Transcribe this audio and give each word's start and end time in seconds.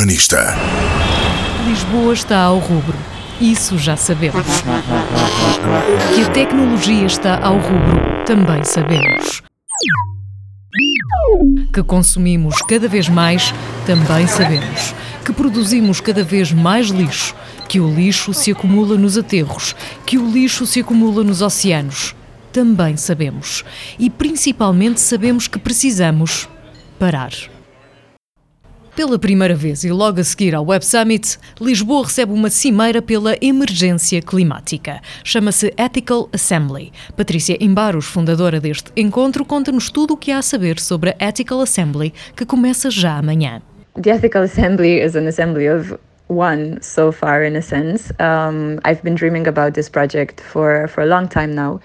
Urbanista. 0.00 0.56
Lisboa 1.66 2.14
está 2.14 2.40
ao 2.40 2.58
rubro. 2.58 2.96
Isso 3.38 3.76
já 3.76 3.98
sabemos. 3.98 4.46
Que 6.14 6.22
a 6.22 6.30
tecnologia 6.30 7.04
está 7.04 7.38
ao 7.44 7.58
rubro, 7.58 8.24
também 8.24 8.64
sabemos. 8.64 9.42
Que 11.70 11.82
consumimos 11.82 12.62
cada 12.62 12.88
vez 12.88 13.10
mais, 13.10 13.52
também 13.84 14.26
sabemos. 14.26 14.94
Que 15.22 15.34
produzimos 15.34 16.00
cada 16.00 16.24
vez 16.24 16.50
mais 16.50 16.86
lixo, 16.86 17.34
que 17.68 17.78
o 17.78 17.94
lixo 17.94 18.32
se 18.32 18.52
acumula 18.52 18.96
nos 18.96 19.18
aterros, 19.18 19.76
que 20.06 20.16
o 20.16 20.26
lixo 20.32 20.64
se 20.66 20.80
acumula 20.80 21.22
nos 21.22 21.42
oceanos, 21.42 22.16
também 22.50 22.96
sabemos. 22.96 23.66
E 23.98 24.08
principalmente 24.08 24.98
sabemos 24.98 25.46
que 25.46 25.58
precisamos 25.58 26.48
parar. 26.98 27.32
Pela 28.94 29.18
primeira 29.18 29.54
vez 29.54 29.84
e 29.84 29.90
logo 29.90 30.20
a 30.20 30.24
seguir 30.24 30.54
ao 30.54 30.66
Web 30.66 30.84
Summit, 30.84 31.38
Lisboa 31.60 32.04
recebe 32.04 32.32
uma 32.32 32.50
cimeira 32.50 33.00
pela 33.00 33.36
emergência 33.40 34.20
climática. 34.20 35.00
Chama-se 35.22 35.72
Ethical 35.78 36.28
Assembly. 36.32 36.92
Patrícia 37.16 37.56
Embaros, 37.60 38.06
fundadora 38.06 38.60
deste 38.60 38.90
encontro, 38.96 39.44
conta-nos 39.44 39.90
tudo 39.90 40.14
o 40.14 40.16
que 40.16 40.32
há 40.32 40.38
a 40.38 40.42
saber 40.42 40.80
sobre 40.80 41.10
a 41.10 41.28
Ethical 41.28 41.60
Assembly, 41.60 42.12
que 42.36 42.44
começa 42.44 42.90
já 42.90 43.16
amanhã. 43.16 43.62
The 44.02 44.10
Ethical 44.10 44.42
Assembly 44.42 45.00
is 45.00 45.14
an 45.14 45.28
assembly 45.28 45.68
of 45.68 45.96
one 46.28 46.78
so 46.82 47.12
far, 47.12 47.44
in 47.44 47.56
a 47.56 47.62
sense. 47.62 48.12
Um, 48.18 48.80
I've 48.84 49.02
been 49.02 49.14
dreaming 49.14 49.46
about 49.46 49.72
this 49.74 49.88
project 49.88 50.40
for, 50.40 50.88
for 50.88 51.02
a 51.02 51.06
long 51.06 51.28
time 51.28 51.54
now. 51.54 51.80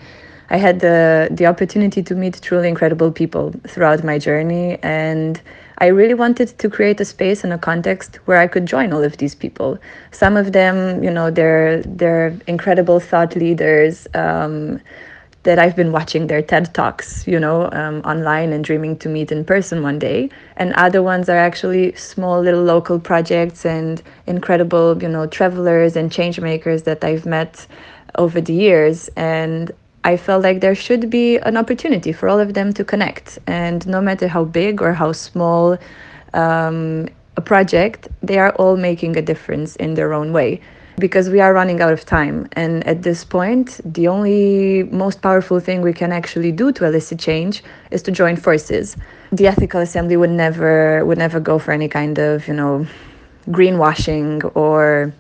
I 0.49 0.58
had 0.58 0.80
the, 0.80 1.30
the 1.31 1.45
opportunity 1.47 2.03
to 2.03 2.16
meet 2.16 2.39
truly 2.41 2.67
incredible 2.67 3.11
people 3.11 3.53
throughout 3.67 4.03
my 4.03 4.19
journey, 4.19 4.77
and 4.83 5.39
I 5.79 5.88
really 5.88 6.13
wanted 6.13 6.57
to 6.59 6.70
create 6.70 6.99
a 7.02 7.05
space 7.05 7.43
and 7.43 7.52
a 7.53 7.57
context 7.57 8.17
where 8.25 8.38
I 8.38 8.47
could 8.47 8.66
join 8.66 8.93
all 8.93 9.03
of 9.03 9.17
these 9.17 9.35
people. 9.35 9.77
Some 10.11 10.38
of 10.38 10.53
them, 10.53 11.03
you 11.03 11.11
know, 11.11 11.29
they're 11.31 11.81
they're 11.83 12.38
incredible 12.47 13.00
thought 13.00 13.36
leaders. 13.36 14.08
Um, 14.13 14.80
that 15.45 15.59
I've 15.59 15.75
been 15.75 15.91
watching 15.91 16.25
their 16.25 16.41
TED 16.41 16.73
Talks, 16.73 17.25
you 17.27 17.39
know, 17.39 17.69
um, 17.72 18.02
online 18.02 18.52
and 18.52 18.63
dreaming 18.63 18.97
to 18.97 19.08
meet 19.09 19.31
in 19.31 19.45
person 19.45 19.83
one 19.83 20.00
day. 20.00 20.30
And 20.58 20.73
other 20.73 21.03
ones 21.03 21.30
are 21.30 21.38
actually 21.38 21.95
small 21.95 22.41
little 22.41 22.63
local 22.63 23.00
projects 23.00 23.63
and 23.63 24.02
incredible, 24.25 25.02
you 25.02 25.07
know, 25.07 25.28
travelers 25.28 25.95
and 25.95 26.11
change 26.11 26.39
makers 26.41 26.83
that 26.83 27.03
I've 27.03 27.28
met 27.28 27.67
over 28.17 28.41
the 28.41 28.53
years. 28.53 29.07
And 29.16 29.72
I 30.06 30.17
felt 30.17 30.44
like 30.44 30.61
there 30.61 30.75
should 30.75 31.09
be 31.09 31.38
an 31.38 31.58
opportunity 31.58 32.14
for 32.14 32.30
all 32.30 32.39
of 32.39 32.53
them 32.53 32.72
to 32.73 32.84
connect. 32.84 33.39
And 33.48 33.86
no 33.88 34.00
matter 34.02 34.28
how 34.28 34.44
big 34.45 34.80
or 34.80 34.94
how 34.94 35.12
small 35.14 35.80
um, 36.36 37.09
a 37.38 37.42
project, 37.42 38.08
they 38.22 38.38
are 38.38 38.52
all 38.52 38.78
making 38.78 39.17
a 39.17 39.22
difference 39.22 39.75
in 39.78 39.95
their 39.95 40.14
own 40.14 40.31
way. 40.31 40.62
Because 40.97 41.30
we 41.30 41.42
are 41.42 41.53
running 41.53 41.81
out 41.81 41.92
of 41.92 42.06
time. 42.06 42.47
And 42.53 42.86
at 42.88 43.02
this 43.02 43.25
point, 43.25 43.81
the 43.84 44.08
only 44.08 44.84
most 44.84 45.22
powerful 45.22 45.59
thing 45.59 45.81
we 45.81 45.92
can 45.92 46.12
actually 46.14 46.52
do 46.52 46.72
to 46.73 46.86
elicit 46.86 47.19
change 47.19 47.64
is 47.92 48.02
to 48.03 48.12
join 48.12 48.38
forces. 48.38 48.95
The 49.31 49.47
ethical 49.47 49.81
assembly 49.81 50.16
would 50.16 50.30
never 50.30 51.03
would 51.03 51.17
never 51.17 51.42
go 51.42 51.59
for 51.59 51.73
any 51.73 51.90
kind 51.90 52.17
of, 52.17 52.47
you 52.47 52.53
know, 52.53 52.88
greenwashing 53.50 54.50
or 54.56 55.14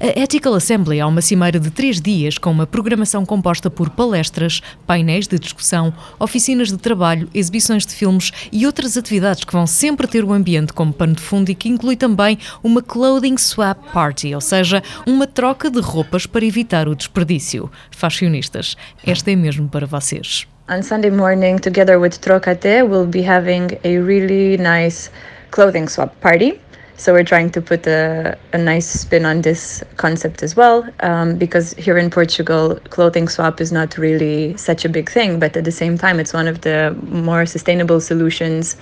A 0.00 0.20
Ethical 0.20 0.54
Assembly 0.54 1.00
é 1.00 1.04
uma 1.04 1.20
cimeira 1.20 1.58
de 1.58 1.72
três 1.72 2.00
dias 2.00 2.38
com 2.38 2.52
uma 2.52 2.68
programação 2.68 3.26
composta 3.26 3.68
por 3.68 3.90
palestras, 3.90 4.62
painéis 4.86 5.26
de 5.26 5.36
discussão, 5.40 5.92
oficinas 6.20 6.68
de 6.68 6.78
trabalho, 6.78 7.28
exibições 7.34 7.84
de 7.84 7.92
filmes 7.92 8.30
e 8.52 8.64
outras 8.64 8.96
atividades 8.96 9.42
que 9.42 9.52
vão 9.52 9.66
sempre 9.66 10.06
ter 10.06 10.22
o 10.22 10.32
ambiente 10.32 10.72
como 10.72 10.92
pano 10.92 11.14
de 11.14 11.20
fundo 11.20 11.50
e 11.50 11.54
que 11.54 11.68
inclui 11.68 11.96
também 11.96 12.38
uma 12.62 12.80
clothing 12.80 13.36
swap 13.36 13.76
party, 13.92 14.36
ou 14.36 14.40
seja, 14.40 14.84
uma 15.04 15.26
troca 15.26 15.68
de 15.68 15.80
roupas 15.80 16.26
para 16.26 16.44
evitar 16.44 16.86
o 16.86 16.94
desperdício. 16.94 17.68
Fashionistas, 17.90 18.76
esta 19.04 19.32
é 19.32 19.34
mesmo 19.34 19.68
para 19.68 19.84
vocês. 19.84 20.46
On 20.70 20.80
Sunday 20.80 21.10
morning, 21.10 21.56
together 21.56 21.98
with 21.98 22.20
Trocate, 22.20 22.84
we'll 22.84 23.04
be 23.04 23.28
having 23.28 23.66
a 23.82 24.00
really 24.00 24.56
nice 24.58 25.10
clothing 25.50 25.88
swap 25.88 26.12
party. 26.20 26.60
So 26.98 27.12
we're 27.12 27.22
trying 27.22 27.50
to 27.50 27.62
put 27.62 27.86
a, 27.86 28.36
a 28.52 28.58
nice 28.58 28.86
spin 28.86 29.24
on 29.24 29.42
this 29.42 29.84
concept 29.96 30.42
as 30.42 30.56
well, 30.56 30.84
um, 30.98 31.36
because 31.38 31.72
here 31.74 31.96
in 31.96 32.10
Portugal, 32.10 32.80
clothing 32.90 33.28
swap 33.28 33.60
is 33.60 33.70
not 33.70 33.96
really 33.96 34.56
such 34.56 34.84
a 34.84 34.88
big 34.88 35.08
thing, 35.08 35.38
but 35.38 35.56
at 35.56 35.62
the 35.62 35.70
same 35.70 35.96
time, 35.96 36.18
it's 36.18 36.34
one 36.34 36.48
of 36.48 36.62
the 36.62 36.96
more 37.08 37.46
sustainable 37.46 38.00
solutions 38.00 38.76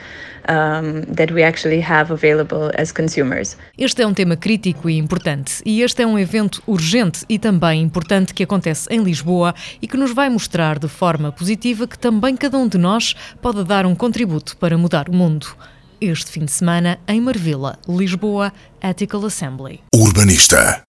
um, 0.48 1.02
that 1.02 1.30
we 1.30 1.42
actually 1.42 1.78
have 1.82 2.10
available 2.10 2.70
as 2.78 2.90
consumers. 2.90 3.54
Este 3.76 4.00
é 4.00 4.06
um 4.06 4.14
tema 4.14 4.34
crítico 4.34 4.88
e 4.88 4.96
importante, 4.96 5.60
e 5.66 5.82
este 5.82 6.00
é 6.02 6.06
um 6.06 6.18
evento 6.18 6.62
urgente 6.66 7.22
e 7.28 7.38
também 7.38 7.82
importante 7.82 8.32
que 8.32 8.42
acontece 8.42 8.88
em 8.90 9.02
Lisboa 9.02 9.54
e 9.82 9.86
que 9.86 9.98
nos 9.98 10.14
vai 10.14 10.30
mostrar 10.30 10.78
de 10.78 10.88
forma 10.88 11.30
positiva 11.30 11.86
que 11.86 11.98
também 11.98 12.34
cada 12.34 12.56
um 12.56 12.66
de 12.66 12.78
nós 12.78 13.14
pode 13.42 13.62
dar 13.62 13.84
um 13.84 13.94
contributo 13.94 14.56
para 14.56 14.78
mudar 14.78 15.10
o 15.10 15.14
mundo. 15.14 15.48
Este 16.00 16.30
fim 16.30 16.44
de 16.44 16.52
semana, 16.52 16.98
em 17.06 17.20
Marvila, 17.20 17.78
Lisboa, 17.88 18.52
Ethical 18.82 19.24
Assembly. 19.26 19.80
Urbanista. 19.94 20.85